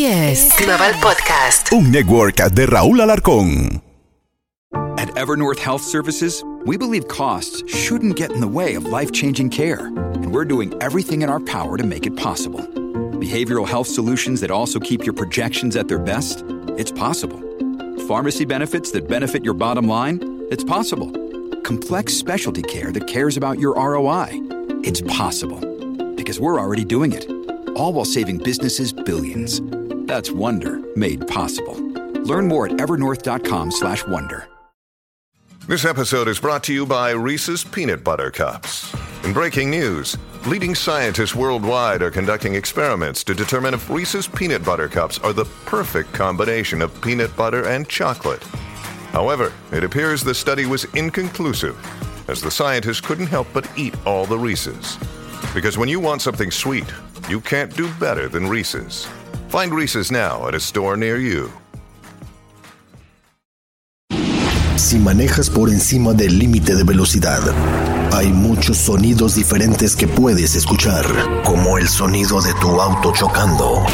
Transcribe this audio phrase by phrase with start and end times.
[0.00, 1.70] Easy es Global Podcast.
[1.74, 3.82] Un network de Raúl Alarcón.
[4.96, 9.88] At Evernorth Health Services, we believe costs shouldn't get in the way of life-changing care,
[10.14, 12.60] and we're doing everything in our power to make it possible.
[13.20, 16.44] Behavioral health solutions that also keep your projections at their best?
[16.78, 17.38] It's possible.
[18.08, 20.46] Pharmacy benefits that benefit your bottom line?
[20.50, 21.10] It's possible.
[21.62, 24.28] Complex specialty care that cares about your ROI?
[24.82, 25.60] It's possible.
[26.16, 27.30] Because we're already doing it.
[27.76, 29.60] All while saving businesses billions.
[30.10, 31.78] That's Wonder made possible.
[32.24, 34.48] Learn more at evernorth.com/wonder.
[35.68, 38.92] This episode is brought to you by Reese's Peanut Butter Cups.
[39.22, 44.88] In breaking news, leading scientists worldwide are conducting experiments to determine if Reese's Peanut Butter
[44.88, 48.42] Cups are the perfect combination of peanut butter and chocolate.
[49.12, 51.76] However, it appears the study was inconclusive,
[52.26, 54.98] as the scientists couldn't help but eat all the Reese's.
[55.54, 56.92] Because when you want something sweet,
[57.28, 59.06] you can't do better than Reese's.
[59.50, 61.50] Find Reese's now at a store near you.
[64.76, 67.40] Si manejas por encima del límite de velocidad,
[68.12, 71.04] hay muchos sonidos diferentes que puedes escuchar,
[71.42, 73.84] como el sonido de tu auto chocando.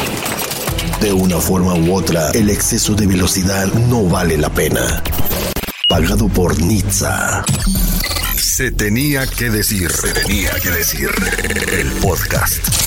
[1.01, 5.01] De una forma u otra, el exceso de velocidad no vale la pena.
[5.87, 7.43] Pagado por Nizza.
[8.35, 11.09] Se tenía que decir, se tenía que decir.
[11.71, 12.86] El podcast.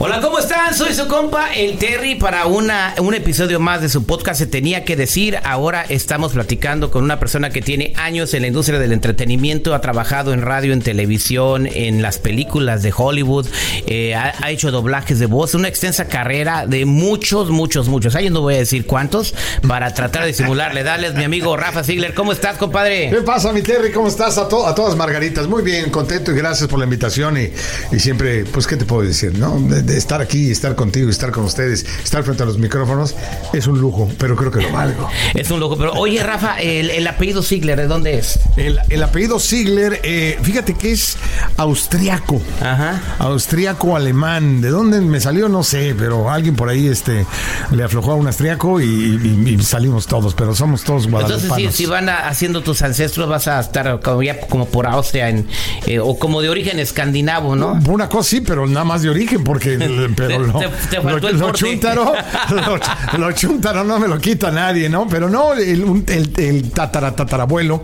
[0.00, 0.74] Hola, ¿cómo están?
[0.74, 4.40] Soy su compa, el Terry, para una, un episodio más de su podcast.
[4.40, 5.38] Se tenía que decir.
[5.44, 9.80] Ahora estamos platicando con una persona que tiene años en la industria del entretenimiento, ha
[9.80, 13.46] trabajado en radio, en televisión, en las películas de Hollywood,
[13.86, 18.16] eh, ha, hecho doblajes de voz, una extensa carrera de muchos, muchos, muchos.
[18.16, 19.32] Ahí no voy a decir cuántos
[19.66, 20.82] para tratar de simularle.
[20.82, 22.14] Dale, mi amigo Rafa Ziegler.
[22.14, 23.10] ¿Cómo estás, compadre?
[23.10, 23.92] ¿Qué pasa, mi Terry?
[23.92, 24.38] ¿Cómo estás?
[24.38, 25.46] A, to a todas margaritas.
[25.46, 27.38] Muy bien, contento y gracias por la invitación.
[27.38, 29.38] Y, siempre, pues, ¿qué te puedo decir?
[29.38, 33.14] no de estar aquí, estar contigo, estar con ustedes, estar frente a los micrófonos,
[33.52, 35.08] es un lujo, pero creo que lo valgo.
[35.34, 38.40] Es un lujo, pero oye, Rafa, el, el apellido Ziegler, ¿de dónde es?
[38.56, 41.16] El, el apellido Ziegler, eh, fíjate que es
[41.56, 42.40] austriaco.
[42.60, 43.00] Ajá.
[43.18, 44.60] Austriaco alemán.
[44.60, 45.48] ¿De dónde me salió?
[45.48, 47.26] No sé, pero alguien por ahí este,
[47.70, 51.44] le aflojó a un austriaco y, y, y salimos todos, pero somos todos guadalupanos.
[51.44, 54.86] Entonces, si, si van a, haciendo tus ancestros, vas a estar como ya como por
[54.86, 55.46] Austria en,
[55.86, 57.78] eh, o como de origen escandinavo, ¿no?
[57.88, 61.52] Una cosa sí, pero nada más de origen, porque pero te, te lo, el lo
[61.52, 62.12] chúntaro,
[62.50, 65.06] lo, lo, chúntaro no me lo quita nadie, ¿no?
[65.08, 67.82] Pero no, el, el, el tatara, tatarabuelo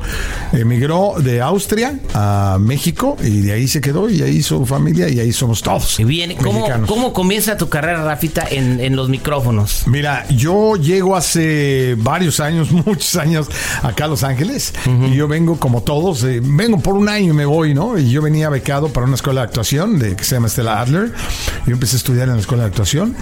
[0.53, 5.21] emigró de Austria a México y de ahí se quedó y ahí su familia y
[5.21, 5.99] ahí somos todos.
[6.01, 9.85] Y bien, ¿cómo, ¿cómo comienza tu carrera, Rafita, en, en, los micrófonos?
[9.87, 13.49] Mira, yo llego hace varios años, muchos años
[13.83, 15.13] acá a Los Ángeles uh -huh.
[15.13, 17.99] y yo vengo como todos, eh, vengo por un año y me voy, ¿no?
[17.99, 21.13] Y yo venía becado para una escuela de actuación de, que se llama Stella Adler.
[21.67, 23.17] Yo empecé a estudiar en la escuela de actuación,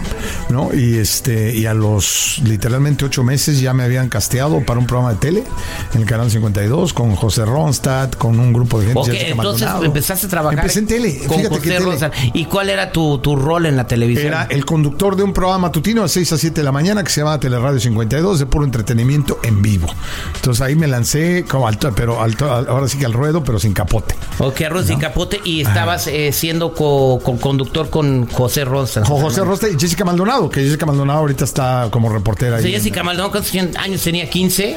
[0.49, 0.75] ¿no?
[0.75, 5.13] Y este y a los literalmente ocho meses ya me habían casteado para un programa
[5.13, 5.45] de tele
[5.95, 9.01] en el canal 52 con José Ronstadt, con un grupo de gente.
[9.01, 9.85] Okay, entonces Maldonado.
[9.85, 10.59] empezaste a trabajar.
[10.59, 11.19] Empecé en tele.
[11.19, 12.15] Con Fíjate José que Ronstadt.
[12.35, 14.27] ¿Y cuál era tu, tu, rol en la televisión?
[14.27, 17.11] Era el conductor de un programa matutino a 6 a 7 de la mañana que
[17.11, 19.87] se llamaba Teleradio 52 de puro entretenimiento en vivo.
[20.35, 23.73] Entonces ahí me lancé como alto, pero alto, ahora sí que al ruedo, pero sin
[23.73, 24.17] capote.
[24.39, 24.89] Ok, arroz ¿no?
[24.89, 29.07] sin capote y estabas eh, siendo co, co conductor con José Ronstadt.
[29.07, 32.61] Con José Ronstadt y Jessica Maldonado, que Jessica Maldonado ahorita está como reportera.
[32.61, 34.31] Sí, Jessica Maldonado, ¿cuántos años tenía?
[34.31, 34.77] ¿15?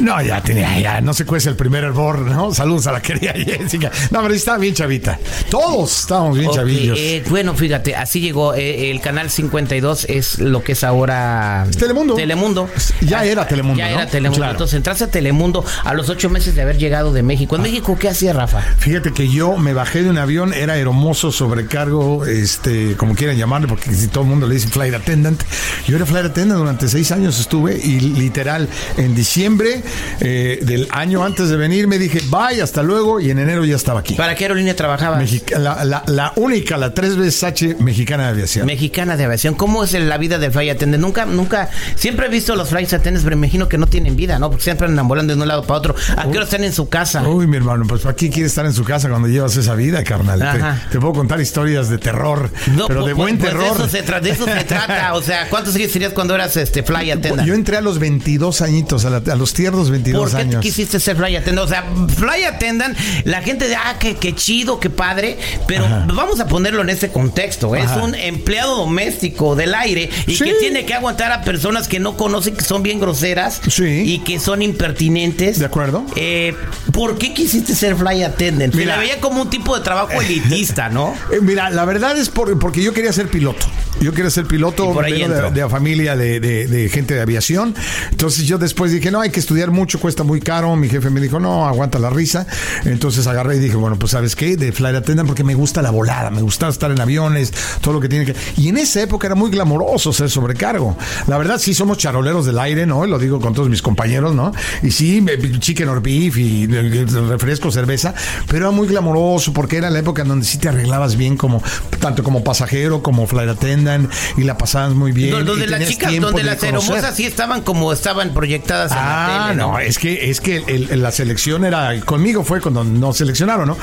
[0.00, 2.54] No, ya tenía, ya no se cuece el primer hervor, ¿no?
[2.54, 3.90] Saludos a la querida Jessica.
[4.10, 5.18] No, pero estaba bien chavita.
[5.50, 6.98] Todos estábamos bien okay, chavillos.
[6.98, 11.76] Eh, bueno, fíjate, así llegó eh, el canal 52, es lo que es ahora es
[11.76, 12.14] Telemundo.
[12.14, 12.68] Telemundo.
[13.00, 13.78] Ya era Telemundo.
[13.78, 13.96] Ya ¿no?
[13.96, 14.38] era Telemundo.
[14.38, 14.52] Claro.
[14.52, 17.56] Entonces entraste a Telemundo a los ocho meses de haber llegado de México.
[17.56, 18.60] ¿En México qué hacía Rafa?
[18.78, 23.68] Fíjate que yo me bajé de un avión, era hermoso, sobrecargo, este, como quieran llamarle,
[23.68, 25.42] porque si todo el mundo le dice flight attendant.
[25.86, 29.82] Yo era flight attendant durante seis años estuve y literal en diciembre
[30.20, 33.76] eh, del año antes de venir me dije bye, hasta luego y en enero ya
[33.76, 34.14] estaba aquí.
[34.14, 35.18] ¿Para qué aerolínea trabajabas?
[35.18, 38.66] Mexica, la, la, la, única, la tres veces H mexicana de aviación.
[38.66, 39.54] Mexicana de aviación.
[39.54, 41.02] ¿Cómo es la vida del flight attendant?
[41.02, 44.38] Nunca, nunca, siempre he visto los flight attendants, pero me imagino que no tienen vida,
[44.38, 44.50] ¿no?
[44.50, 45.94] Porque siempre andan volando de un lado para otro.
[46.16, 47.26] ¿A qué hora están en su casa?
[47.26, 50.02] Uy, mi hermano, pues ¿para qué quieres estar en su casa cuando llevas esa vida,
[50.04, 50.40] carnal?
[50.40, 52.50] Te, te, puedo contar historias de terror.
[52.76, 53.64] No, pero de buen pues, terror.
[53.64, 55.14] De eso, se tra- de eso se trata.
[55.14, 57.46] O sea, ¿cuántos años tenías cuando eras este fly attendant?
[57.46, 60.60] Yo entré a los 22 añitos, a, la- a los tiernos 22 ¿Por qué años.
[60.62, 61.66] quisiste ser fly attendant?
[61.66, 61.84] O sea,
[62.16, 66.82] fly attendant, la gente de, ah, qué, qué chido, qué padre, pero vamos a ponerlo
[66.82, 67.76] en este contexto.
[67.76, 68.02] Es Ajá.
[68.02, 70.44] un empleado doméstico del aire y Sí.
[70.44, 73.84] que tiene que aguantar a personas que no conocen, que son bien groseras Sí.
[74.06, 75.58] y que son impertinentes.
[75.58, 76.04] De acuerdo.
[76.16, 76.54] Eh,
[76.92, 78.72] ¿Por qué quisiste ser fly attendant?
[78.72, 78.94] Se Mira.
[78.96, 81.14] le veía como un tipo de trabajo elitista, ¿no?
[81.32, 83.66] Eh, mira, la verdad es por- porque yo quería ser piloto.
[84.00, 87.20] Yo quería ser piloto por ahí de, de la familia de, de- de gente de
[87.20, 87.74] aviación.
[88.10, 90.76] Entonces yo después dije, no, hay que estudiar mucho, cuesta muy caro.
[90.76, 92.46] Mi jefe me dijo, no, aguanta la risa.
[92.84, 95.90] Entonces agarré y dije, bueno, pues sabes qué, de flight attendant porque me gusta la
[95.90, 98.36] volada, me gusta estar en aviones, todo lo que tiene que...
[98.56, 100.96] Y en esa época era muy glamoroso ser sobrecargo.
[101.26, 103.04] La verdad sí somos charoleros del aire, ¿no?
[103.04, 104.52] Lo digo con todos mis compañeros, ¿no?
[104.82, 105.24] Y sí,
[105.58, 108.14] chicken or beef y eh, refresco, cerveza,
[108.46, 111.60] pero era muy glamoroso porque era la época en donde sí te arreglabas bien como
[111.98, 112.67] tanto como pasajero
[113.02, 115.44] como flight attendant y la pasabas muy bien.
[115.44, 119.48] Donde las chicas, donde de las hermosas sí estaban como estaban proyectadas en Ah, la
[119.48, 123.16] tele, no, es que es que el- el- la selección era conmigo fue cuando nos
[123.16, 123.76] seleccionaron, ¿no?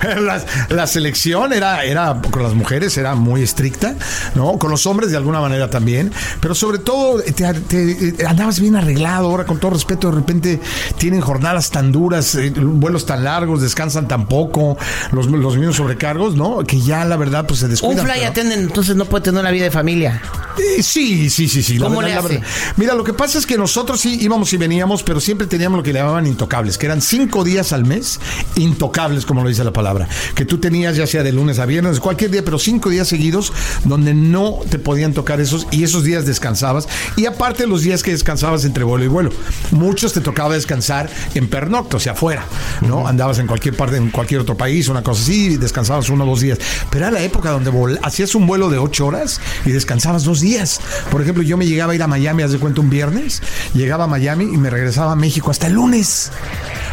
[0.00, 3.94] Pero- la, la selección era era con las mujeres era muy estricta,
[4.34, 4.58] ¿no?
[4.58, 9.26] Con los hombres de alguna manera también, pero sobre todo te, te- andabas bien arreglado.
[9.28, 10.60] Ahora con todo respeto de repente
[10.98, 14.76] tienen jornadas tan duras, eh, vuelos tan largos, descansan tan poco,
[15.12, 16.58] los los mismos sobrecargos, ¿no?
[16.64, 18.04] Que ya la verdad pues se Un descuidan.
[18.04, 20.20] fly pero- attendant entonces no puede tener una vida de familia.
[20.58, 21.78] Eh, sí, sí, sí, sí.
[21.78, 22.42] la ¿Cómo verdad, le hace?
[22.76, 25.82] Mira, lo que pasa es que nosotros sí íbamos y veníamos, pero siempre teníamos lo
[25.82, 28.20] que le llamaban intocables, que eran cinco días al mes,
[28.56, 32.00] intocables, como lo dice la palabra, que tú tenías ya sea de lunes a viernes,
[32.00, 33.52] cualquier día, pero cinco días seguidos
[33.84, 36.88] donde no te podían tocar esos y esos días descansabas.
[37.16, 39.30] Y aparte los días que descansabas entre vuelo y vuelo,
[39.70, 42.44] muchos te tocaba descansar en pernocto, o sea, afuera,
[42.80, 43.06] ¿no?
[43.06, 46.26] Andabas en cualquier parte, en cualquier otro país, una cosa así, y descansabas uno o
[46.26, 46.58] dos días.
[46.90, 47.72] Pero era la época donde
[48.02, 50.80] hacías un vuelo de ocho horas y descansabas dos días.
[51.10, 53.42] Por ejemplo, yo me llegaba a ir a Miami, haz de cuenta un viernes,
[53.72, 56.30] llegaba a Miami y me regresaba a México hasta el lunes.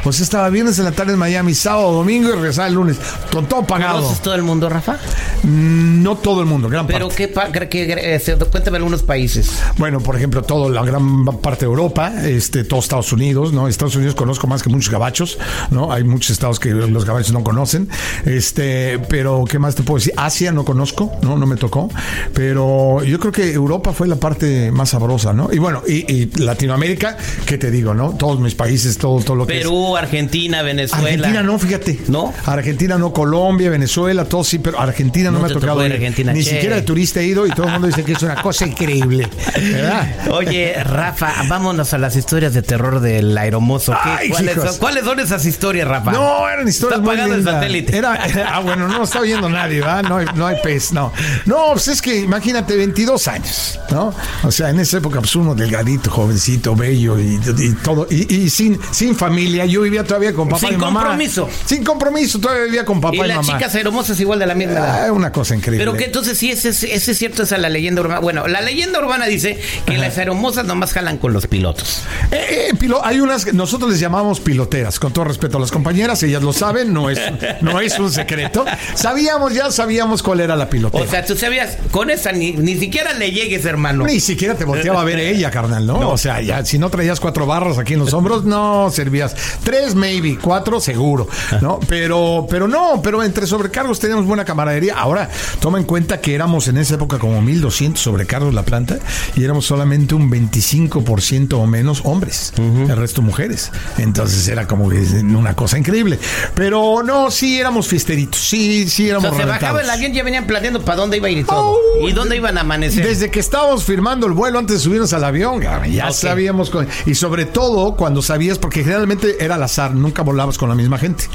[0.05, 2.97] O sea, estaba viernes en la tarde en Miami, sábado, domingo y regresaba el lunes,
[3.31, 3.97] con todo pagado.
[4.01, 4.97] ¿Conoces todo el mundo, Rafa?
[5.43, 7.15] Mm, No todo el mundo, gran Pero parte.
[7.15, 9.51] qué, pa- qué- qué- este, cuéntame algunos países.
[9.77, 13.67] Bueno, por ejemplo, toda la gran parte de Europa, este, todo Estados Unidos, ¿no?
[13.67, 15.37] Estados Unidos conozco más que muchos gabachos,
[15.71, 15.91] ¿no?
[15.91, 17.89] Hay muchos estados que los gabachos no conocen.
[18.25, 20.13] Este, pero ¿qué más te puedo decir?
[20.15, 21.37] Asia no conozco, ¿no?
[21.37, 21.89] No me tocó.
[22.33, 25.49] Pero yo creo que Europa fue la parte más sabrosa, ¿no?
[25.51, 28.11] Y bueno, y, y Latinoamérica, ¿qué te digo, no?
[28.11, 29.65] Todos mis países, todo, todo lo que es.
[29.89, 31.05] Perú, Argentina, Venezuela.
[31.07, 31.99] Argentina no, fíjate.
[32.07, 32.33] ¿No?
[32.45, 35.91] Argentina no, Colombia, Venezuela, todo sí, pero Argentina no, No me ha tocado ir.
[35.93, 36.51] Argentina, Ni che.
[36.51, 39.27] siquiera de turista he ido y todo el mundo dice que es una cosa increíble.
[39.55, 40.07] ¿Verdad?
[40.31, 43.93] Oye, Rafa, vámonos a las historias de terror del aeromozo.
[44.03, 46.11] ¿Qué- Ay, ¿Cuáles, son, cuáles son esas historias, Rafa?
[46.11, 47.55] No, eran historias Está muy apagando el lindas.
[47.55, 47.97] satélite.
[47.97, 50.03] Era, ah, bueno, no está oyendo nadie, ¿verdad?
[50.03, 51.11] No hay, no hay pez, no.
[51.45, 54.13] No, pues es que imagínate, 22 años, ¿no?
[54.43, 58.49] O sea, en esa época, pues uno delgadito, jovencito, bello y, y todo, y, y
[58.49, 59.65] sin, sin familia.
[59.65, 61.01] Yo vivía todavía con papá Sin y mamá.
[61.01, 61.49] compromiso.
[61.65, 63.57] Sin compromiso, todavía vivía con papá y y, las mamá.
[63.57, 65.05] chicas hermosas igual de la misma edad.
[65.07, 65.85] Ah, una cosa increíble.
[65.85, 68.19] Pero que entonces sí, ese, ese es cierto, esa es la leyenda urbana.
[68.19, 72.01] Bueno, la leyenda urbana dice que las aeromosas nomás jalan con los pilotos.
[72.31, 75.71] Eh, eh, pilo- hay unas que nosotros les llamamos piloteras, con todo respeto a las
[75.71, 77.19] compañeras, ellas lo saben, no es,
[77.61, 78.65] no es un secreto.
[78.95, 81.03] Sabíamos, ya sabíamos cuál era la pilotera.
[81.03, 84.05] O sea, tú sabías, con esa ni, ni siquiera le llegues, hermano.
[84.05, 86.09] Ni siquiera te volteaba a ver ella, carnal, ¿no?
[86.09, 89.35] O sea, ya si no traías cuatro barras aquí en los hombros, no servías.
[89.69, 91.27] Tres, maybe, cuatro, seguro,
[91.61, 91.79] ¿no?
[91.87, 94.95] Pero, pero no, pero entre sobrecargos teníamos buena camaradería.
[94.97, 95.29] Ahora,
[95.59, 98.97] toma en cuenta que éramos en esa época como 1200 sobrecargos la planta
[99.35, 103.71] y éramos solamente un 25% o menos hombres, el resto mujeres.
[103.97, 106.17] Entonces era como una cosa increíble.
[106.55, 110.23] Pero no, sí éramos fiesteritos, sí, sí O éramos sea, se bajaba el avión ya
[110.23, 111.77] venían planeando para dónde iba a ir y todo.
[112.01, 113.05] Oh, y dónde iban a amanecer.
[113.05, 116.69] Desde que estábamos firmando el vuelo antes de subirnos al avión, ya sabíamos.
[116.71, 120.75] con- y sobre todo cuando sabías, porque generalmente era al azar, nunca volabas con la
[120.75, 121.25] misma gente.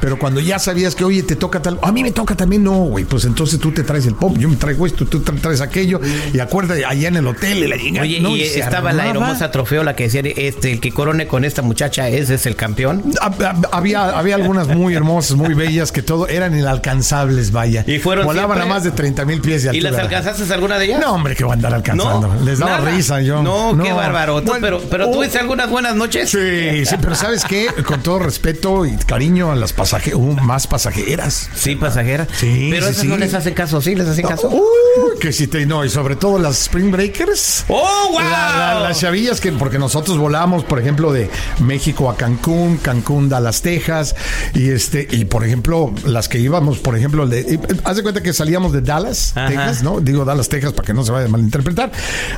[0.00, 2.72] Pero cuando ya sabías que, oye, te toca tal, a mí me toca también, no,
[2.84, 5.60] güey, pues entonces tú te traes el pop, yo me traigo esto, tú tra- traes
[5.60, 6.00] aquello.
[6.32, 9.84] Y acuérdate, allá en el hotel, y la Oye, no, y estaba la hermosa trofeo,
[9.84, 13.02] la que decía, este, el que corone con esta muchacha, ese es el campeón.
[13.20, 17.84] Hab- hab- Había, había algunas muy hermosas, muy bellas, que todo eran inalcanzables, vaya.
[17.86, 19.90] Y fueron Volaban siempre- a más de 30 mil pies de ¿Y altura.
[19.92, 21.00] las alcanzaste alguna de ellas?
[21.00, 22.28] No, hombre, que va a andar alcanzando.
[22.34, 22.90] No, Les daba nada.
[22.90, 23.42] risa yo.
[23.42, 24.40] No, qué bárbaro.
[24.42, 26.30] Bueno, pero pero oh, tuviste algunas buenas noches.
[26.30, 27.66] Sí, sí, pero ¿sabes qué?
[27.82, 31.48] Con todo respeto y cariño a las pasajeras, más pasajeras.
[31.54, 32.26] Sí, pasajera.
[32.38, 33.08] Sí, Pero sí, esas sí.
[33.08, 33.94] no les hacen caso, ¿sí?
[33.94, 34.48] ¿Les hacen caso?
[34.48, 37.64] Uy, que si te no, y sobre todo las Spring Breakers.
[37.68, 38.20] ¡Oh, wow!
[38.20, 41.28] La- la- las chavillas que, porque nosotros volamos, por ejemplo, de
[41.60, 44.14] México a Cancún, Cancún, Dallas, Texas,
[44.54, 48.22] y este, y por ejemplo, las que íbamos, por ejemplo, de, eh, haz de cuenta
[48.22, 49.48] que salíamos de Dallas, Ajá.
[49.48, 50.00] Texas, ¿no?
[50.00, 51.90] Digo Dallas, Texas, para que no se vaya a malinterpretar.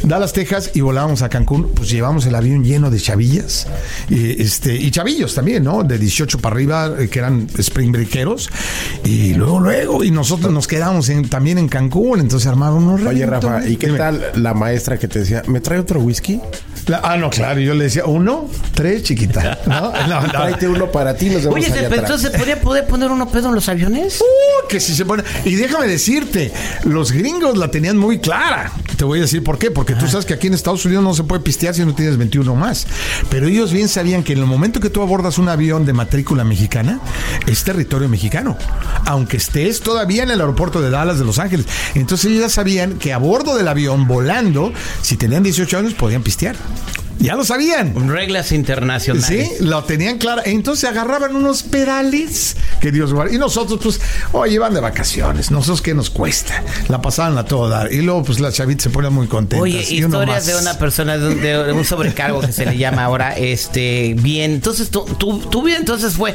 [0.02, 3.66] Dallas, Texas, y volábamos a Cancún, pues llevamos el avión lleno de chavillas,
[4.08, 5.82] y este, y chavillos también, ¿no?
[5.82, 8.48] De 18 para arriba, eh, que eran spring breakeros,
[9.04, 13.24] y luego, luego, y nosotros nos quedamos en- también en Cancún, entonces armaron unos Oye,
[13.26, 13.58] reventones.
[13.60, 13.98] Rafa, ¿y qué Dime.
[13.98, 16.40] tal la maestra que te decía, ¿me trae otro whisky?
[16.86, 19.58] La- ah, no, claro, yo le decía, uno, tres, chiquita.
[19.66, 19.92] ¿no?
[20.06, 20.30] No, no.
[20.30, 23.54] Tráete uno para ti, nos vemos Oye, allá entonces, ¿podría poder poner uno pedo en
[23.54, 24.20] los aviones?
[24.20, 25.22] Uh, que si se pone.
[25.44, 26.52] Y déjame decirte,
[26.84, 28.70] los gringos la tenían muy clara.
[28.96, 29.70] Te voy a decir por qué.
[29.70, 32.16] Porque tú sabes que aquí en Estados Unidos no se puede pistear si no tienes
[32.16, 32.86] 21 más.
[33.30, 36.44] Pero ellos bien sabían que en el momento que tú abordas un avión de matrícula
[36.44, 37.00] mexicana,
[37.46, 38.56] es territorio mexicano.
[39.04, 41.66] Aunque estés todavía en el aeropuerto de Dallas de Los Ángeles.
[41.94, 44.72] Entonces ellos ya sabían que a bordo del avión, volando,
[45.02, 46.56] si tenían 18 años, podían pistear.
[47.18, 48.08] Ya lo sabían.
[48.08, 49.26] Reglas internacionales.
[49.26, 50.42] Sí, lo tenían claro.
[50.44, 53.34] Entonces agarraban unos pedales que Dios guarde.
[53.34, 54.00] Y nosotros, pues,
[54.32, 55.50] oye, van de vacaciones.
[55.50, 56.62] Nosotros, ¿qué nos cuesta?
[56.88, 57.92] La pasaban a todo dar.
[57.92, 59.62] Y luego, pues, las chavitas se ponen muy contentas.
[59.62, 63.04] Oye, Y historias de una persona, de un, de un sobrecargo que se le llama
[63.04, 64.52] ahora, este, bien.
[64.52, 66.34] Entonces, tu, tu, tu vida entonces fue,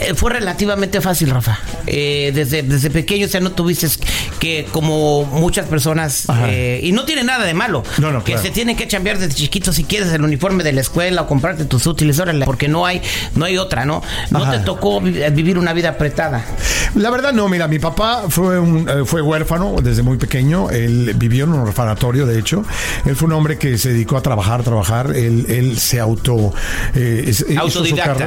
[0.00, 1.58] eh, fue relativamente fácil, Rafa.
[1.86, 3.88] Eh, desde, desde pequeño, o sea, no tuviste
[4.40, 8.42] que, como muchas personas, eh, y no tiene nada de malo, No, no, que claro.
[8.46, 11.64] se tienen que chambear desde chiquito si quieres el uniforme de la escuela o comprarte
[11.64, 13.02] tus útiles, órale, porque no hay,
[13.34, 14.02] no hay otra, ¿no?
[14.30, 14.52] No Ajá.
[14.52, 16.44] te tocó vi- vivir una vida apretada.
[16.94, 20.70] La verdad no, mira, mi papá fue un, eh, fue huérfano desde muy pequeño.
[20.70, 22.64] Él vivió en un orfanatorio, de hecho.
[23.04, 25.10] Él fue un hombre que se dedicó a trabajar, trabajar.
[25.14, 26.52] Él, él se auto
[26.94, 27.32] eh,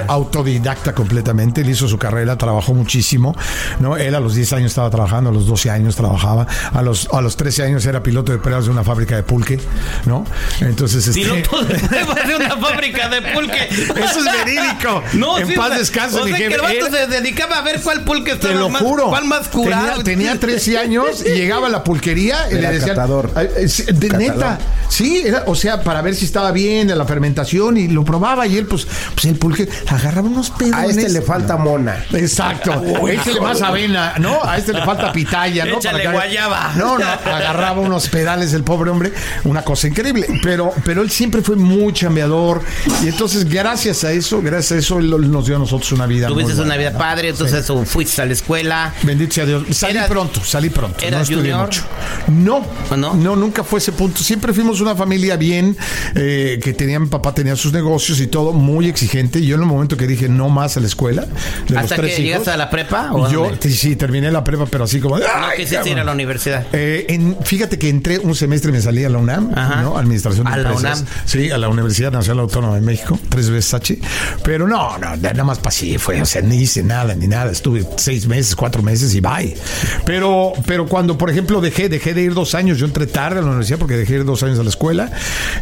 [0.07, 0.93] Autodidacta.
[0.93, 1.61] completamente.
[1.61, 3.35] Él hizo su carrera, trabajó muchísimo.
[3.79, 3.95] ¿no?
[3.97, 7.21] Él a los 10 años estaba trabajando, a los 12 años trabajaba, a los, a
[7.21, 9.59] los 13 años era piloto de pruebas de una fábrica de pulque,
[10.05, 10.25] ¿no?
[10.61, 13.67] Entonces, este, Piloto de pruebas de una fábrica de pulque.
[13.69, 15.03] Eso es verídico.
[15.13, 16.55] No, en sí, paz o sea, descanse, o mi sea, que jefe.
[16.55, 19.09] el vato Él- se dedicaba a ver cuál pulque Te estaba lo más, juro.
[19.09, 20.03] cuál más curado.
[20.03, 22.95] Tenía, tenía 13 años y llegaba a la pulquería y Era le decían.
[22.95, 23.31] catador.
[23.37, 24.17] Eh, De Catador.
[24.35, 24.59] neta.
[24.89, 28.57] Sí, era, o sea, para ver si estaba bien la fermentación y lo probaba y
[28.57, 30.77] él, pues, pues el pulque agarraba unos pedones.
[30.79, 32.05] A este le falta mona.
[32.13, 32.81] Exacto.
[33.07, 34.43] Échale más avena, ¿no?
[34.43, 35.77] A este le falta pitaya, ¿no?
[35.77, 36.71] Échale que- guayaba.
[36.75, 39.11] No, no, agarraba unos pedales el pobre hombre,
[39.43, 40.25] una cosa increíble.
[40.41, 42.61] Pero, pero él siempre fue muy chambeador.
[43.03, 46.27] Y entonces, gracias a eso, gracias a eso, él nos dio a nosotros una vida.
[46.27, 46.65] Tuviste buena.
[46.73, 48.93] una vida padre, entonces tú fuiste a la escuela.
[49.03, 49.63] Bendito sea Dios.
[49.71, 50.97] Salí ¿Eras- pronto, salí pronto.
[51.05, 51.65] eras no estudié junior?
[51.67, 51.83] mucho.
[52.27, 53.13] No, ¿O no?
[53.13, 54.21] no, nunca fue ese punto.
[54.23, 55.75] Siempre fuimos una familia bien,
[56.15, 59.39] eh, que tenía, mi papá tenía sus negocios y todo, muy exigente.
[59.39, 61.95] Y yo en el momento que dije no más a la escuela, de los ¿Hasta
[61.95, 63.09] tres que hijos, llegaste a la prepa?
[63.13, 63.69] ¿o yo dónde?
[63.69, 65.17] sí terminé la prepa, pero así como.
[65.19, 66.65] No ¡ay, quisiste ir a la universidad.
[66.73, 69.81] Eh, en- fíjate que entré un semestre y me salí a la UNAM, Ajá.
[69.81, 69.97] ¿no?
[69.97, 70.73] Administración de A la.
[70.73, 71.05] UNAM.
[71.25, 73.99] Sí, a la Universidad Nacional Autónoma de México, tres veces Sachi.
[74.43, 77.51] Pero no, no, nada más pasé, fue, o sea, ni hice nada, ni nada.
[77.51, 79.55] Estuve seis meses, cuatro meses y bye.
[80.05, 83.41] Pero, pero cuando, por ejemplo, dejé, dejé de ir dos años, yo entré tarde a
[83.41, 85.11] la universidad porque dejé de ir dos años a la escuela.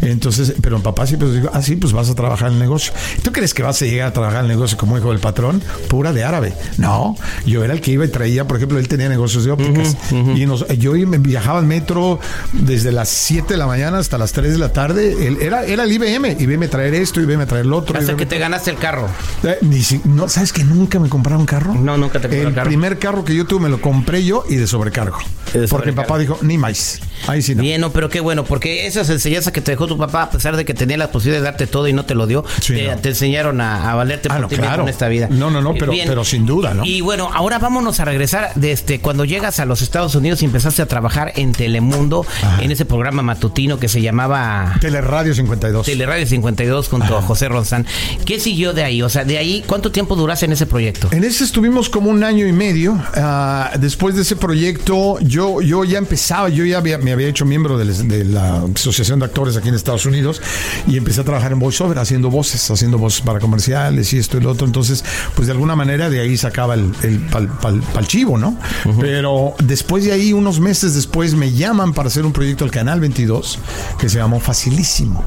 [0.02, 2.94] Entonces, pero mi papá siempre dijo, ah, sí, pues vas a trabajar en el negocio.
[3.24, 5.62] ¿Tú crees que vas a llegar a trabajar en el negocio como hijo del patrón?
[5.88, 6.54] Pura de árabe.
[6.78, 9.96] No, yo era el que iba y traía, por ejemplo, él tenía negocios de ópticas.
[10.12, 12.20] Y nos- yo viajaba en metro
[12.54, 15.28] desde las 7 de la mañana hasta las 3 de la tarde.
[15.28, 16.36] Él, era, era el IBM.
[16.39, 17.98] Y veme a traer esto, y veme a traer lo otro.
[17.98, 19.08] Hasta que te ganaste el carro.
[19.44, 21.74] Eh, ni si- no, ¿Sabes que nunca me compraron carro?
[21.74, 22.68] No, nunca te compraron El carro.
[22.68, 25.18] primer carro que yo tuve me lo compré yo y de sobrecargo.
[25.54, 27.00] Y de Porque mi papá dijo, ni más.
[27.27, 27.62] Ahí sí no.
[27.62, 30.58] Bien, no, pero qué bueno, porque esas enseñanzas que te dejó tu papá, a pesar
[30.58, 32.88] de que tenía la posibilidad de darte todo y no te lo dio, Sí, te,
[32.88, 32.98] no.
[32.98, 34.84] te enseñaron a, a valerte Ah, por no, ti claro.
[34.84, 35.27] en esta vida.
[35.32, 36.84] No, no, no, pero- pero sin duda, ¿no?
[36.86, 40.46] Y bueno, ahora vámonos a regresar de este, cuando llegas a los Estados Unidos y
[40.46, 42.62] empezaste a trabajar en Telemundo, Ajá.
[42.63, 45.34] en ese programa matutino que se llamaba Teleradio
[45.65, 45.86] 52.
[45.86, 47.86] Teleradio 52 junto a José Ronzán.
[48.25, 49.01] ¿Qué siguió de ahí?
[49.01, 51.07] O sea, de ahí, ¿cuánto tiempo duraste en ese proyecto?
[51.12, 53.01] En ese estuvimos como un año y medio.
[53.15, 57.45] Ah, después de ese proyecto, yo, yo ya empezaba, yo ya había- me había hecho
[57.45, 60.41] miembro de, les- de la Asociación de Actores aquí en Estados Unidos
[60.88, 64.41] y empecé a trabajar en voiceover, haciendo voces, haciendo voces para comerciales y esto y
[64.41, 64.65] lo otro.
[64.67, 65.03] Entonces,
[65.36, 68.57] pues de alguna manera de ahí sacaba el, el pal, pal- pal chivo, ¿no?
[69.00, 73.00] Pero después de ahí, unos meses después, me llaman para hacer un proyecto al Canal
[73.00, 73.60] 22
[74.00, 75.24] que se llamó Facilísimo.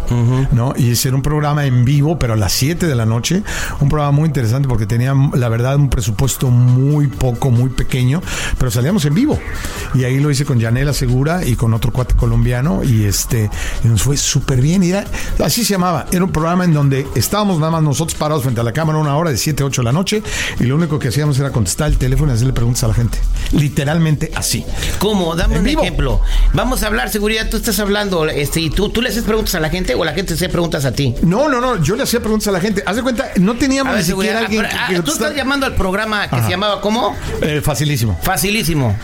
[0.53, 0.75] ¿No?
[0.77, 3.43] Y ese era un programa en vivo, pero a las 7 de la noche.
[3.81, 8.23] Un programa muy interesante porque tenía, la verdad, un presupuesto muy poco, muy pequeño,
[8.59, 9.39] pero salíamos en vivo.
[9.95, 13.51] Y ahí lo hice con Yanela Segura y con otro cuate colombiano y este
[13.85, 14.83] y nos fue súper bien.
[14.83, 15.05] Y era-
[15.45, 16.07] así se llamaba.
[16.13, 19.17] Era un programa en donde estábamos nada más nosotros parados frente a la cámara una
[19.17, 20.23] hora de 7, 8 de la noche
[20.61, 23.19] y lo único que hacíamos era contestar el teléfono y hacerle preguntas a la gente.
[23.53, 24.65] Literalmente así.
[24.99, 25.35] ¿Cómo?
[25.35, 25.83] Dame En un vivo.
[25.83, 26.21] ejemplo.
[26.53, 27.49] Vamos a hablar, seguridad.
[27.51, 30.13] Tú estás hablando, este, y tú, tú le haces preguntas a la gente o la
[30.13, 31.15] gente hace preguntas a ti.
[31.23, 32.83] No, no, no, yo le hacía preguntas a la gente.
[32.87, 35.35] Haz de cuenta, no teníamos ver, ni siquiera alguien ah, que, ah, que tú estás
[35.35, 36.45] llamando al programa que Ajá.
[36.45, 37.15] se llamaba ¿cómo?
[37.43, 38.19] Eh, facilísimo.
[38.23, 38.97] Facilísimo.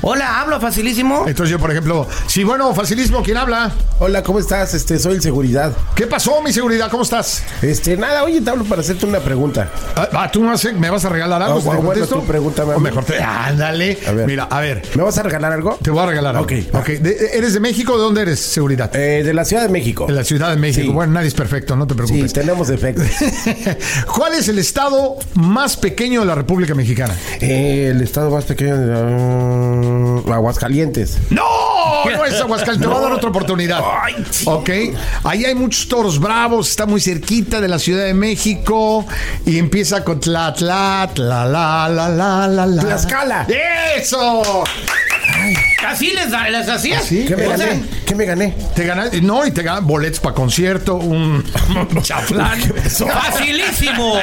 [0.00, 1.24] Hola, hablo facilísimo.
[1.26, 3.72] Entonces yo, por ejemplo, sí, bueno, facilísimo, ¿quién habla?
[3.98, 4.72] Hola, ¿cómo estás?
[4.74, 5.72] Este, soy el seguridad.
[5.96, 6.88] ¿Qué pasó, mi seguridad?
[6.88, 7.42] ¿Cómo estás?
[7.62, 9.68] Este, nada, oye, te hablo para hacerte una pregunta.
[9.96, 11.60] Ah, ah, ¿Tú me vas, a, me vas a regalar algo?
[11.60, 12.84] Bueno, tú pregúntame a O mí.
[12.84, 13.20] mejor te...
[13.20, 13.98] Ándale.
[14.06, 14.26] A ver.
[14.26, 15.78] Mira, a ver, ¿Me vas a regalar algo?
[15.82, 16.44] te voy a regalar algo.
[16.44, 16.52] Ok.
[16.74, 16.86] Ok.
[17.00, 17.96] De- ¿Eres de México?
[17.96, 18.94] ¿De dónde eres, seguridad?
[18.94, 20.06] Eh, de la Ciudad de México.
[20.06, 20.86] de la Ciudad de México.
[20.88, 20.92] Sí.
[20.92, 22.32] Bueno, nadie es perfecto, no te Sí, preocupes.
[22.32, 23.06] tenemos defectos.
[24.14, 27.14] ¿Cuál es el estado más pequeño de la República Mexicana?
[27.40, 31.18] Eh, el estado más pequeño de la- Aguascalientes.
[31.30, 31.42] ¡No!
[32.04, 32.80] No es Aguascalientes.
[32.80, 33.80] Te voy a dar otra oportunidad.
[34.44, 34.70] Ok.
[35.24, 36.68] Ahí hay muchos toros bravos.
[36.68, 39.04] Está muy cerquita de la Ciudad de México.
[39.46, 42.82] Y empieza con tla, tla, tla, la, la, la, la, la.
[42.82, 43.46] Tlaxcala.
[43.96, 44.64] ¡Eso!
[45.86, 47.04] Así les, da- les hacías.
[47.04, 47.24] ¿Sí?
[47.26, 47.82] ¿Qué me O sea, gané?
[48.06, 48.54] ¿Qué me gané?
[48.74, 51.44] Te ganas, no, y te ganan boletos para concierto, un,
[52.02, 52.60] chaflán.
[53.32, 54.14] Facilísimo.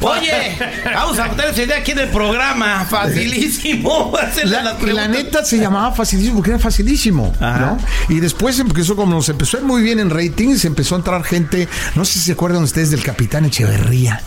[0.00, 0.58] Oye,
[0.94, 2.84] vamos a tener esa idea aquí del programa.
[2.88, 4.12] Facilísimo.
[4.44, 7.78] La, la neta se llamaba facilísimo porque era facilísimo, ¿no?
[8.08, 11.22] Y después empezó, como nos empezó a ir muy bien en ratings, empezó a entrar
[11.24, 14.22] gente, no sé si se acuerdan ustedes del Capitán Echeverría,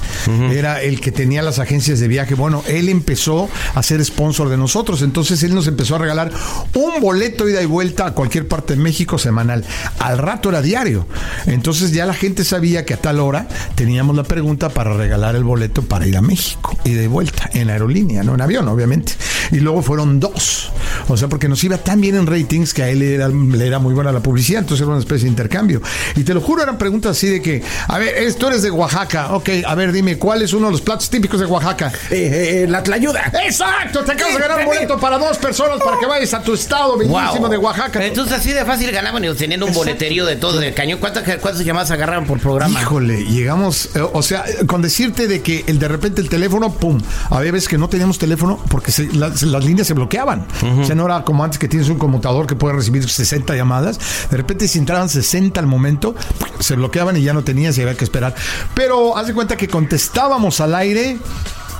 [0.51, 2.35] era el que tenía las agencias de viaje.
[2.35, 6.30] Bueno, él empezó a ser sponsor de nosotros, entonces él nos empezó a regalar
[6.73, 9.65] un boleto ida y vuelta a cualquier parte de México semanal.
[9.99, 11.07] Al rato era diario.
[11.45, 15.43] Entonces ya la gente sabía que a tal hora teníamos la pregunta para regalar el
[15.43, 19.13] boleto para ir a México, ida y vuelta, en aerolínea, no en avión, obviamente.
[19.51, 20.71] Y luego fueron dos.
[21.07, 23.79] O sea, porque nos iba tan bien en ratings que a él era- le era
[23.79, 25.81] muy buena la publicidad, entonces era una especie de intercambio.
[26.15, 28.71] Y te lo juro, eran preguntas así de que, a ver, es- tú eres de
[28.71, 31.91] Oaxaca, ok, a ver, dime, ¿cuál es uno de los platos típicos de Oaxaca?
[32.11, 33.31] Eh, eh, la tlayuda.
[33.45, 36.53] Exacto, te acabas de ganar un boleto para dos personas para que vayas a tu
[36.53, 37.49] estado bellísimo Wow.
[37.49, 38.05] de Oaxaca.
[38.05, 40.99] Entonces así de fácil ganaban y teniendo un boleterio de todo de cañón.
[40.99, 42.81] ¿Cuántas, cuántas llamadas agarraron por programa?
[42.81, 47.01] Híjole, llegamos, eh, o sea, con decirte de que el de repente el teléfono, pum,
[47.29, 50.45] había veces que no teníamos teléfono porque se- las, las líneas se bloqueaban.
[50.79, 53.99] O sea, no era como antes que tienes un conmutador que puede recibir 60 llamadas.
[54.29, 56.15] De repente si entraban 60 al momento,
[56.59, 58.35] se bloqueaban y ya no tenías y había que esperar.
[58.73, 61.17] Pero haz de cuenta que contestábamos al aire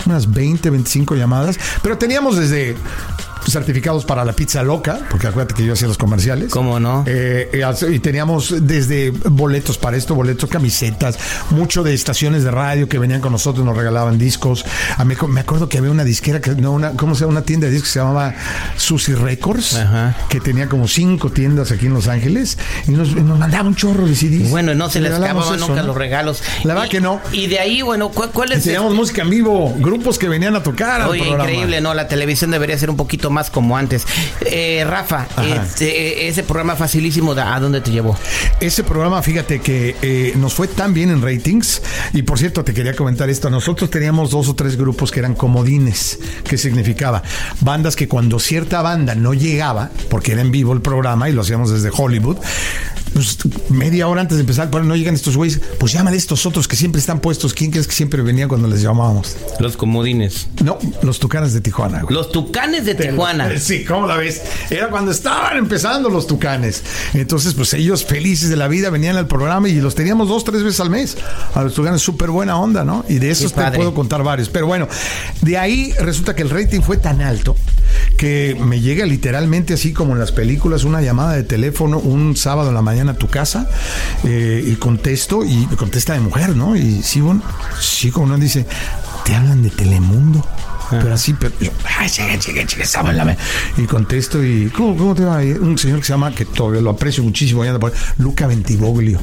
[0.05, 2.75] unas 20, 25 llamadas, pero teníamos desde
[3.47, 6.51] certificados para la pizza loca, porque acuérdate que yo hacía los comerciales.
[6.51, 7.03] ¿Cómo no?
[7.07, 11.17] Eh, eh, y teníamos desde boletos para esto, boletos, camisetas,
[11.49, 14.65] mucho de estaciones de radio que venían con nosotros, nos regalaban discos.
[14.97, 17.31] A mí- me acuerdo que había una disquera, que, no, una, ¿cómo se llama?
[17.31, 18.33] Una tienda de discos que se llamaba
[18.77, 20.15] Susi Records, Ajá.
[20.29, 24.05] que tenía como cinco tiendas aquí en Los Ángeles y nos, nos mandaba un chorro
[24.05, 24.49] de CDs.
[24.49, 25.87] Bueno, no se les acababan nunca ¿no?
[25.87, 26.43] los regalos.
[26.63, 27.19] La verdad Y- que no.
[27.31, 31.01] Y de ahí, bueno, ¿cuál, es teníamos música en vivo, grupos que venían a tocar.
[31.01, 31.43] al Oye, programa.
[31.49, 31.93] increíble, ¿no?
[31.93, 34.05] La televisión debería ser un poquito más como antes.
[34.41, 38.17] Eh, Rafa, este, ese programa facilísimo, ¿a dónde te llevó?
[38.59, 41.81] Ese programa, fíjate que eh, nos fue tan bien en ratings.
[42.13, 43.49] Y por cierto, te quería comentar esto.
[43.49, 46.19] Nosotros teníamos dos o tres grupos que eran comodines.
[46.47, 47.23] ¿Qué significaba?
[47.61, 51.41] Bandas que cuando cierta banda no llegaba, porque era en vivo el programa y lo
[51.41, 52.37] hacíamos desde Hollywood,
[53.13, 53.37] pues
[53.69, 56.75] media hora antes de empezar, no llegan estos güeyes, pues llaman a estos otros que
[56.75, 57.53] siempre están puestos.
[57.53, 59.35] ¿Quién crees que siempre venía cuando les llamábamos?
[59.59, 60.47] Los comodines.
[60.63, 62.13] No, los Tucanes de Tijuana, güey.
[62.13, 63.49] Los tucanes de Tijuana.
[63.61, 64.41] Sí, ¿cómo la ves?
[64.69, 66.83] Era cuando estaban empezando los tucanes.
[67.13, 70.63] Entonces, pues ellos felices de la vida venían al programa y los teníamos dos, tres
[70.63, 71.17] veces al mes.
[71.53, 73.05] A los tucanes, súper buena onda, ¿no?
[73.07, 74.49] Y de esos te puedo contar varios.
[74.49, 74.87] Pero bueno,
[75.41, 77.55] de ahí resulta que el rating fue tan alto
[78.17, 82.69] que me llega literalmente así como en las películas una llamada de teléfono un sábado
[82.69, 83.69] en la mañana a tu casa
[84.23, 86.75] eh, y contesto y me contesta de mujer, ¿no?
[86.75, 87.41] Y sí, bueno,
[87.79, 88.65] sí, como no dice,
[89.25, 90.45] te hablan de Telemundo.
[90.89, 93.37] Pero así, pero yo, ay, chica, chica, chica, estaba en la me-".
[93.77, 95.43] Y contesto y, ¿cómo, cómo te va?
[95.43, 99.19] Y un señor que se llama, que todavía lo aprecio muchísimo, anda por Luca Ventivoglio,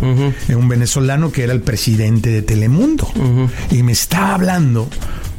[0.48, 3.06] eh, un venezolano que era el presidente de Telemundo.
[3.70, 4.88] Y me estaba hablando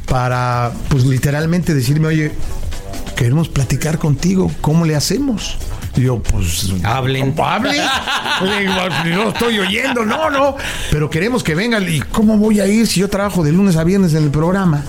[0.06, 2.32] para, pues literalmente decirme, oye,
[3.20, 5.58] queremos platicar contigo, ¿cómo le hacemos?
[5.94, 6.72] Y yo, pues.
[6.82, 7.34] Hablen.
[7.38, 7.76] Hable.
[8.40, 10.56] Pues, digo, no estoy oyendo, no, no.
[10.90, 11.86] Pero queremos que vengan.
[11.86, 14.82] ¿Y cómo voy a ir si yo trabajo de lunes a viernes en el programa?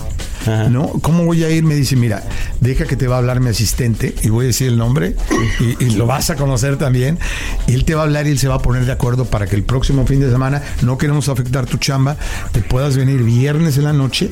[0.46, 0.88] ¿No?
[1.02, 1.64] ¿Cómo voy a ir?
[1.64, 2.22] Me dice, mira,
[2.60, 5.16] deja que te va a hablar mi asistente y voy a decir el nombre
[5.60, 7.18] y, y lo vas a conocer también.
[7.66, 9.56] Él te va a hablar y él se va a poner de acuerdo para que
[9.56, 12.16] el próximo fin de semana no queremos afectar tu chamba,
[12.52, 14.30] te puedas venir viernes en la noche,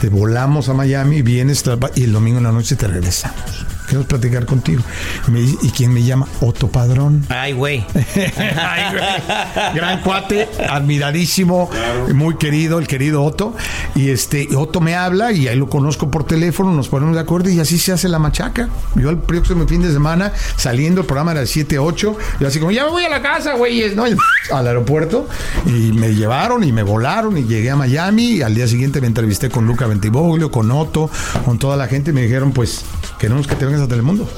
[0.00, 3.79] te volamos a Miami, vienes y el domingo en la noche te regresamos.
[3.90, 4.82] Queremos platicar contigo.
[5.26, 6.28] Y, me dice, ¿y quién me llama?
[6.40, 7.26] Otto Padrón.
[7.28, 7.84] Ay, güey.
[8.36, 9.74] Ay, güey.
[9.74, 11.68] Gran cuate, admiradísimo,
[12.14, 13.52] muy querido, el querido Otto.
[13.96, 17.50] Y este, Otto me habla y ahí lo conozco por teléfono, nos ponemos de acuerdo
[17.50, 18.68] y así se hace la machaca.
[18.94, 22.60] Yo el próximo fin de semana, saliendo, el programa era de 7, 8, yo así
[22.60, 24.04] como, ya me voy a la casa, güey, ¿no?
[24.52, 25.28] Al aeropuerto
[25.66, 29.08] y me llevaron y me volaron y llegué a Miami y al día siguiente me
[29.08, 31.10] entrevisté con Luca Ventiboglio, con Otto,
[31.44, 32.84] con toda la gente y me dijeron, pues,
[33.20, 34.28] queremos que te vengas a Telemundo,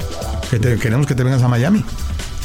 [0.51, 1.83] que te- queremos que te vengas a Miami.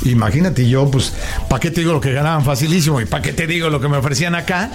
[0.04, 1.12] Imagínate, yo, pues,
[1.48, 3.00] ¿para qué te digo lo que ganaban facilísimo?
[3.00, 4.70] ¿Y para qué te digo lo que me ofrecían acá?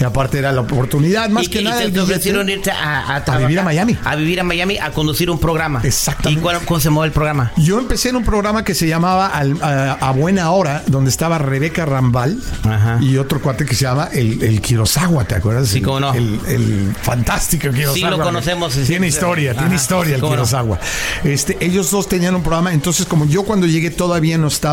[0.00, 1.78] Y aparte era la oportunidad, más y que y nada.
[1.78, 3.96] te, el te ofrecieron irte a, vivir a Miami.
[4.04, 5.80] A vivir a Miami, a conducir un programa.
[5.84, 6.40] Exactamente.
[6.40, 7.52] ¿Y cuál, cómo se mueve el programa?
[7.56, 11.84] Yo empecé en un programa que se llamaba Al- a, Buena Hora, donde estaba Rebeca
[11.84, 12.98] Rambal Ajá.
[13.00, 15.68] y otro cuate que se llama el, el Kurosawa, ¿te acuerdas?
[15.68, 16.14] Sí, cómo no.
[16.14, 17.94] El, el fantástico Kurosawa.
[17.94, 19.16] Sí, lo conocemos, sí, Tiene sí.
[19.16, 20.42] historia, tiene historia el cómo no.
[20.42, 20.78] Kurosawa.
[21.24, 24.67] Este, ellos dos tenían un programa, entonces como yo cuando llegué todavía no estaba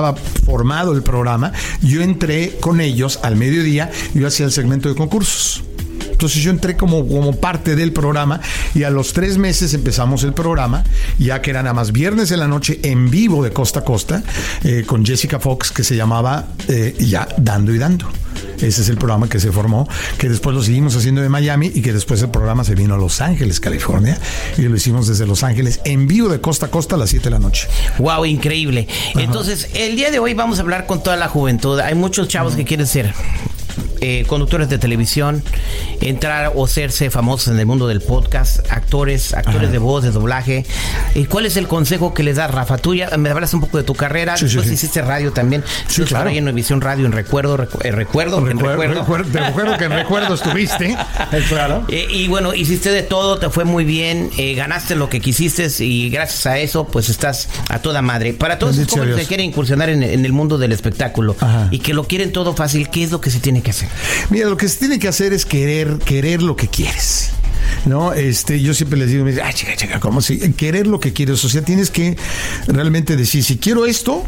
[0.45, 5.63] formado el programa, yo entré con ellos al mediodía, yo hacía el segmento de concursos.
[6.15, 8.39] Entonces yo entré como, como parte del programa
[8.73, 10.85] y a los tres meses empezamos el programa,
[11.19, 14.23] ya que era nada más viernes en la noche en vivo de costa a costa,
[14.63, 18.07] eh, con Jessica Fox, que se llamaba eh, ya Dando y Dando.
[18.61, 21.81] Ese es el programa que se formó, que después lo seguimos haciendo de Miami y
[21.81, 24.17] que después el programa se vino a Los Ángeles, California,
[24.57, 27.25] y lo hicimos desde Los Ángeles en vivo de costa a costa a las 7
[27.25, 27.67] de la noche.
[27.97, 28.87] Wow, increíble.
[29.15, 31.77] Entonces, el día de hoy vamos a hablar con toda la juventud.
[31.81, 33.13] Hay muchos chavos que quieren ser
[34.01, 35.43] eh, conductores de televisión,
[36.01, 40.65] entrar o hacerse famosos en el mundo del podcast, actores, actores de voz, de doblaje.
[41.13, 42.77] ¿Y cuál es el consejo que les da Rafa?
[42.77, 44.73] Tú ya me hablas un poco de tu carrera, Sí, después sí.
[44.73, 45.63] hiciste radio también.
[45.87, 46.29] Sí, claro.
[46.29, 49.01] en Visión Radio, en Recuerdo, recu- eh, recuerdo, en Recuerdo, recuerdo.
[49.01, 50.95] recuerdo- te recuerdo que en recuerdo estuviste.
[51.49, 51.85] Claro.
[51.89, 55.67] Eh, y bueno, hiciste de todo, te fue muy bien, eh, ganaste lo que quisiste
[55.83, 58.33] y gracias a eso, pues estás a toda madre.
[58.33, 61.67] Para todos sea que quieren incursionar en, en el mundo del espectáculo Ajá.
[61.71, 63.84] y que lo quieren todo fácil, ¿qué es lo que se tiene que hacer?
[64.29, 67.31] Mira, lo que se tiene que hacer es querer, querer lo que quieres.
[67.85, 68.13] ¿No?
[68.13, 70.39] Este, yo siempre les digo, me dicen, ah, chica, chica, ¿cómo si?
[70.53, 71.43] Querer lo que quieres.
[71.43, 72.17] O sea, tienes que
[72.67, 74.25] realmente decir, si quiero esto,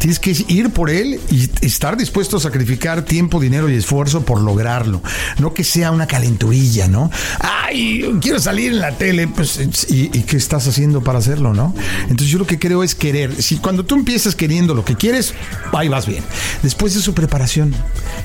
[0.00, 4.40] tienes que ir por él y estar dispuesto a sacrificar tiempo, dinero y esfuerzo por
[4.40, 5.02] lograrlo.
[5.38, 7.10] No que sea una calenturilla, ¿no?
[7.38, 11.74] Ay, quiero salir en la tele, pues, ¿y, qué estás haciendo para hacerlo, no?
[12.02, 13.40] Entonces yo lo que creo es querer.
[13.42, 15.34] Si cuando tú empiezas queriendo lo que quieres,
[15.72, 16.24] ahí vas bien.
[16.62, 17.74] Después de su preparación,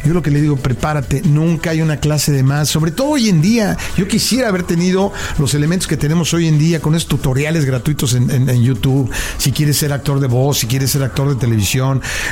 [0.06, 3.28] yo lo que le digo, prepárate, nunca hay una clase de más, sobre todo hoy
[3.30, 3.78] en día.
[3.98, 8.14] Yo quisiera haber tenido los elementos que tenemos hoy en día con esos tutoriales gratuitos
[8.14, 9.12] en, en- en YouTube.
[9.38, 11.65] Si quieres ser actor de voz, si quieres ser actor de televisión,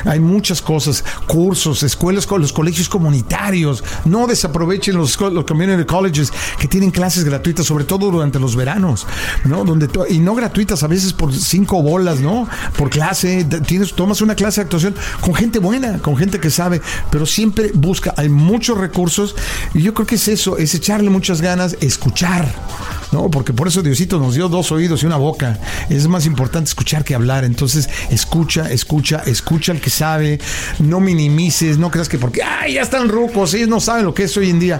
[0.06, 3.84] hay muchas cosas, cursos, escuelas los colegios comunitarios.
[4.06, 9.06] No desaprovechen los, los community colleges que tienen clases gratuitas, sobre todo durante los veranos,
[9.46, 9.63] ¿no?
[9.63, 12.48] Donde y no gratuitas, a veces por cinco bolas, ¿no?
[12.78, 16.82] Por clase, tienes, tomas una clase de actuación con gente buena, con gente que sabe,
[17.10, 19.36] pero siempre busca, hay muchos recursos
[19.74, 22.54] y yo creo que es eso, es echarle muchas ganas, escuchar,
[23.12, 23.30] ¿no?
[23.30, 25.60] Porque por eso Diosito nos dio dos oídos y una boca.
[25.89, 27.43] Es más importante escuchar que hablar.
[27.43, 30.39] Entonces, escucha, escucha, escucha al que sabe,
[30.79, 34.23] no minimices, no creas que porque, ay, ya están rucos, ellos no saben lo que
[34.23, 34.79] es hoy en día.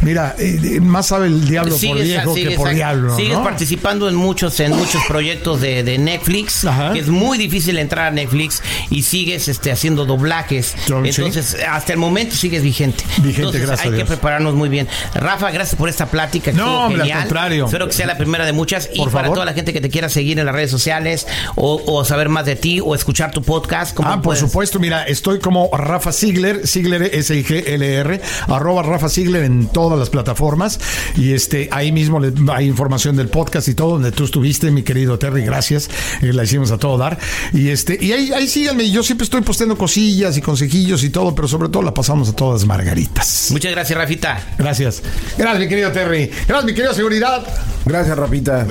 [0.00, 3.16] Mira, eh, eh, más sabe el diablo por Sigues- viejo que por diablo.
[3.16, 3.42] Sigues ¿no?
[3.44, 6.92] participando en muchos, en muchos proyectos de, de Netflix, Ajá.
[6.92, 10.74] que es muy difícil entrar a Netflix y sigues este, haciendo doblajes.
[10.88, 13.02] Entonces, hasta el momento sigues vigente.
[13.16, 14.86] Vigente, Entonces, gracias hay a que prepararnos muy bien.
[15.14, 16.52] Rafa, gracias por esta plática.
[16.52, 17.22] No, hombre, al genial.
[17.24, 17.64] contrario.
[17.66, 18.88] Espero que sea la primera de muchas.
[18.94, 22.04] y para toda la gente que te quiera seguir en las redes sociales o, o
[22.04, 23.67] saber más de ti o escuchar tu podcast.
[23.94, 29.66] ¿Cómo Ah, por supuesto, mira, estoy como Rafa Sigler, Sigler S-I-G-L-R, arroba Rafa Sigler en
[29.68, 30.80] todas las plataformas.
[31.16, 34.82] Y este, ahí mismo le- hay información del podcast y todo, donde tú estuviste, mi
[34.82, 35.88] querido Terry, gracias.
[36.22, 37.18] Eh, la hicimos a todo dar.
[37.52, 41.34] Y este, y ahí, ahí síganme, yo siempre estoy posteando cosillas y consejillos y todo,
[41.34, 43.48] pero sobre todo la pasamos a todas margaritas.
[43.50, 44.40] Muchas gracias, Rafita.
[44.58, 45.02] Gracias.
[45.36, 46.30] Gracias, mi querido Terry.
[46.46, 47.46] Gracias, mi querido Seguridad.
[47.84, 48.66] Gracias, Rapita.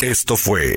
[0.00, 0.76] Esto fue